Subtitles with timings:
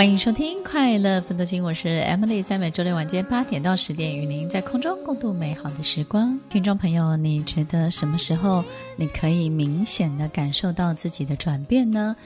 [0.00, 6.40] 欢迎收听《快乐分多金》，我是 Emily，在每周六晚间八点到十点，与您在空中共度美好的时光。
[6.48, 8.64] 听众朋友，你觉得什么时候
[8.96, 12.16] 你可以明显的感受到自己的转变呢？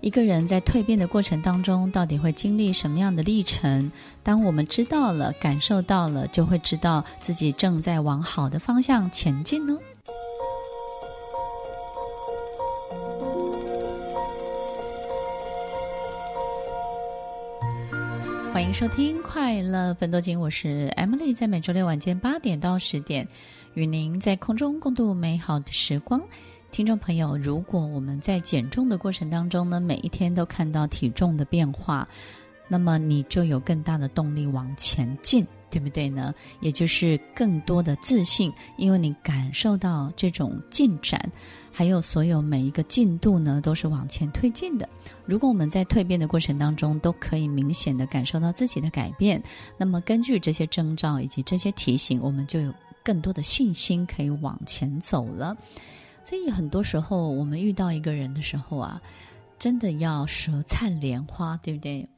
[0.00, 3.90] 一个人在蜕变的过程当中，到底会经历什么样的历程？
[4.22, 9.76] 当我们知道了、感受到了，就会知道自己正在往好的方向前进呢？
[18.54, 23.26] 欢迎收听《快乐分多金》，我是 Emily，在每周六晚间八点到十点，
[23.74, 26.22] 与您在空中共度美好的时光。
[26.70, 32.08] 听众朋友，如果我们在减重的过程当中呢，每一天都看到体重的变化，
[32.68, 35.44] 那么你就有更大的动力往前进，
[35.74, 36.32] 对不对呢？
[36.60, 41.20] 也就是更多的自信，因为你感受到这种进展。
[41.72, 44.88] 还有所有每一个进度呢，都是往前推进的。
[45.26, 49.42] 如果我们在蜕变的过程当中，都可以明显的感受到自己的改变，
[49.76, 52.72] 那么根据这些征兆以及这些提醒，我们就有
[53.02, 55.56] 更多的信心可以往前走了。
[56.22, 59.02] 所以很多时候，我们遇到一个人的时候啊，
[59.58, 62.08] 真的要舌灿莲花，对不对？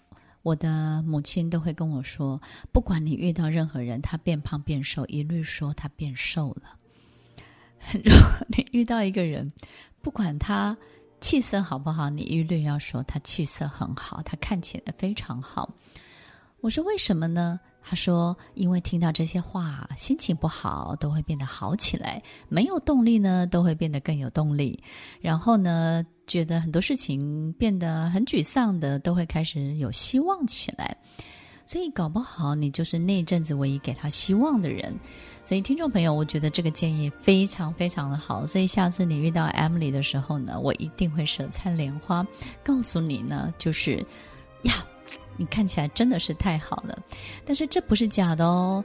[0.46, 6.78] 我的母亲都会跟我说，不管你遇到任何人，他变胖变瘦，一律说他变瘦了。
[8.04, 9.52] 如果你遇到一个人，
[10.00, 10.78] 不管他
[11.20, 15.68] 气色好不好，你一律要说他气色很好，他看起来非常好。
[16.60, 17.58] 我说为什么呢？
[17.82, 24.80] 他说因为听到这些话，心情不好都会变得好起来，没有动力呢都会变得更有动力，
[25.20, 30.96] 然后呢觉得很多事情变得很沮丧的都会开始有希望起来。
[31.64, 34.94] 所以搞不好你就是那阵子唯一给他希望的人。
[35.44, 38.44] 所以，听众朋友，我觉得这个建议非常非常的好。
[38.44, 42.26] 所以，下次你遇到 Emily 的时候呢，我一定会舌灿莲花，
[42.64, 44.04] 告诉你呢，就是
[44.62, 44.84] 呀，
[45.36, 46.98] 你看起来真的是太好了。
[47.44, 48.84] 但是这不是假的哦，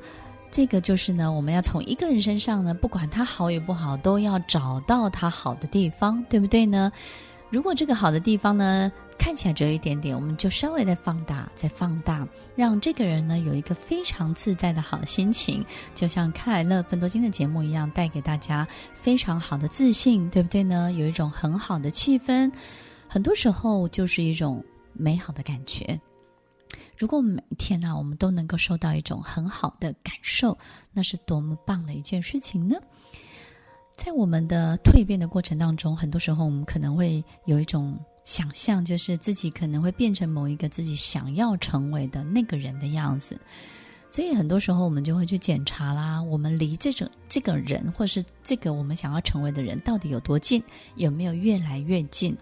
[0.51, 6.91] 这个就是呢，我们要从一个人身上呢，不管他好与不好，都要找到他好的地方，对不对呢？
[7.51, 8.89] 如果这个好的地方呢，
[9.19, 12.25] 看起来只有一点点，我们就稍微再放大，再放大，
[12.55, 15.63] 让这个人呢有一个非常自在的好心情，
[15.93, 20.93] 就像快乐分多金的节目一样，带给大家非常好的自信，对不对呢？
[20.93, 22.49] 有一种很好的气氛，
[23.05, 24.63] 很多时候就是一种
[24.93, 25.99] 美好的感觉。
[26.97, 30.57] 如果每天呢，我们都能够受到一种很好的感受，
[30.93, 32.77] 那是多么棒的一件事情呢？
[34.03, 37.95] 在我们的蜕变的过程当中，很多时候我们可能会有一种。
[38.23, 43.35] 想象就是自己可能会变成某一个自己想要成为的那个人的样子，
[44.11, 50.61] 所以很多时候我们就会去检查啦，我们离这种这个人或者是这个我们想要成为的人到底有多近，
[50.95, 52.35] 有没有越来越近？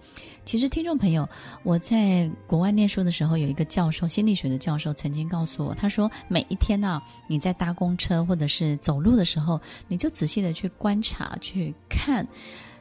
[0.44, 1.30] 其实听众朋友，
[1.62, 12.28] 我在国外念书的时候，有一个教授，心理学的教授曾经告诉我，他说每一天呢，你在搭公车或者是走路的时候，你就仔细的去观察，去看。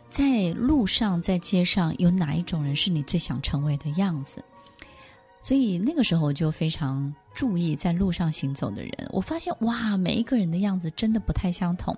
[0.08, 4.42] 在路上，在街上，有哪一种人是你最想成为的样子？
[5.42, 8.92] 所以那个时候就非常注意在路上行走的人。
[9.12, 11.96] 我发现，哇，每一个人的样子真的不太相同。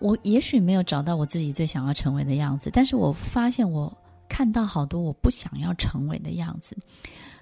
[0.00, 3.96] 我也许没有找到我自己最想要成为的样子，但是我发现我
[4.28, 6.76] 看到好多我不想要成为的样子。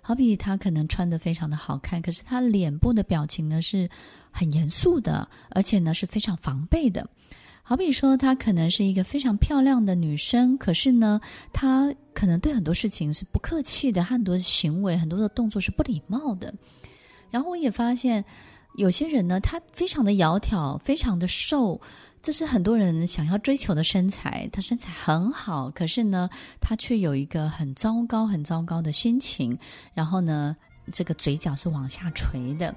[0.02, 3.88] 好比他可能穿得非常的好看，可是他脸部的表情呢是
[4.30, 7.08] 很严肃的，而且呢是非常防备的。
[7.62, 11.18] 好比说，她可能是一个非常漂亮的女生，可是呢，
[11.54, 16.52] 她可能对很多事情是不客气的，很多行为、很多的动作是不礼貌的。
[17.30, 18.24] 然后我也发现，
[18.76, 21.80] 有些人呢，他非常的窈窕，非常的瘦，
[22.22, 24.48] 这是很多人想要追求的身材。
[24.52, 26.28] 他身材很好，可是呢，
[26.60, 29.58] 他却有一个很糟糕、很糟糕的心情。
[29.94, 30.56] 然后呢，
[30.92, 32.74] 这个嘴角是往下垂的。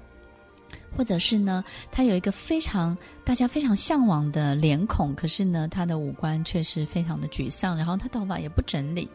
[0.96, 9.08] 或者是呢，他有一个非常大家非常向往的脸孔，可是呢，他的五官却是非常的沮丧，然后他头发也不整理。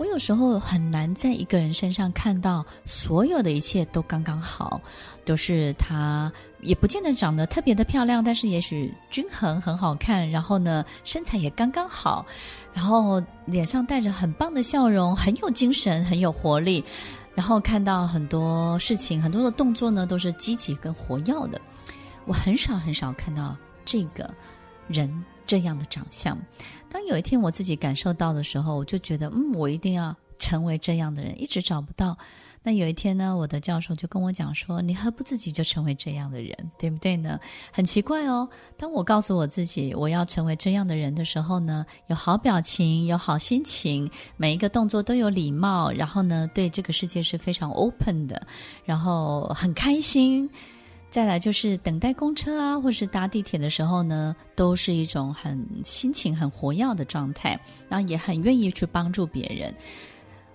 [0.00, 4.80] 我有时候很难在一个人身上看到所有的一切都刚刚好，
[5.26, 6.32] 都是他
[6.62, 12.24] 也不见得长得特别的漂亮，但是也许均衡很好看，然后呢，身材也刚刚好，
[12.72, 16.82] 然后脸上带着很棒的笑容，很有精神，很有活力，
[17.34, 21.60] 然后看到很多事情，很多的动作呢都是积极跟活跃的。
[22.24, 23.54] 我很少很少看到
[23.84, 24.32] 这个
[24.88, 25.22] 人。
[25.50, 26.38] 这样的长相，
[26.88, 32.16] 当有一天我自己感受到的时候，我就觉得，嗯，我一定要成为这样的人，一直找不到。
[32.62, 37.36] 那有一天呢，我的教授就跟我讲说：“你何不自己就成为这样的人，对不对呢？”
[37.74, 38.48] 很奇怪哦。
[38.76, 48.40] 当我告诉我自己我要成为这样的人的时候呢，有好表情，有好心情，每一个动作都有礼貌，然后呢，对这个世界是非常 open 的，
[48.84, 50.48] 然后很开心。
[51.10, 59.74] 再来就是等待公车啊，或是搭地铁的时候呢，都是一种很心情很活跃的状态，然后也很愿意去帮助别人。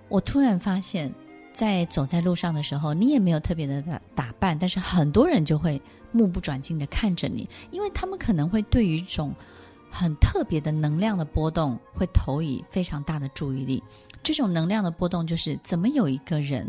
[0.07, 1.13] 我突然发现，
[1.51, 5.81] 在走在路上的时候，你也没有特别的打打扮，但是很多人就会
[6.13, 9.33] 目不转睛的看着你，因为他们可能会对于一种
[9.91, 13.83] 很特别的能量的波动，会投以非常大的注意力。
[14.25, 16.67] 这种能量的波动，就是怎么有一个人。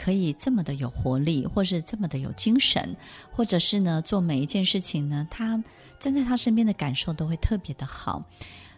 [0.00, 2.96] 可以这么的有活力，或是这么的有精神，
[3.32, 5.60] 或者是呢，做每一件事情呢，他
[5.98, 8.24] 站在他身边的感受都会特别的好。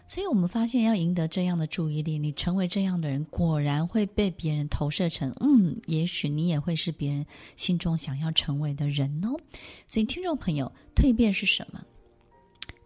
[0.07, 7.23] 所以我们发现，要赢得这样的注意力，你成为这样的人，果然会被别人投射成，嗯，也许你也会是别人
[7.55, 9.29] 心中想要成为的人哦。
[9.87, 11.79] 所以，听众朋友，蜕变是什么？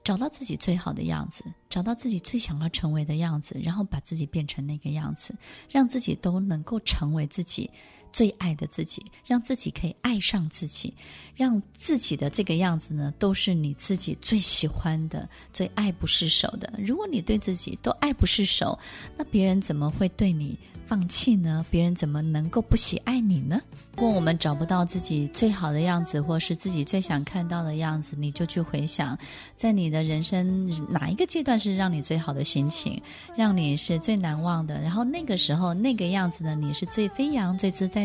[0.05, 5.35] 找到自己最好的样子，找到自己最想要成为的样子，然后把自己变成那个样子，
[5.67, 7.71] 让自己都能够成为自己。
[8.15, 10.93] 最爱的自己，让自己可以爱上自己，
[11.35, 16.71] 让自己的这个样子呢，都是你自己最喜欢的、最爱不释手的。
[16.77, 18.79] 如果你对自己都爱不释手，
[19.17, 21.65] 那别人怎么会对你放弃呢？
[21.69, 23.61] 别人怎么能够不喜爱你呢？
[23.97, 29.17] 如果我们找不到自己最好的样子，或是自己最想看到的样子，你就去回想，
[29.55, 33.01] 在你的人生哪一个阶段是让你最好的心情，
[33.37, 38.04] 让你是最难忘的，然后那个时候那个样子呢，你是最飞扬、最自在